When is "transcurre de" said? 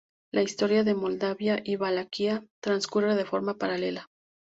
2.59-3.23